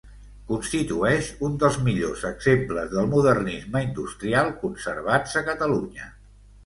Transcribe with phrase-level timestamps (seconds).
[0.51, 6.09] Constitueix un dels millors exemples del modernisme industrial conservats a Catalunya.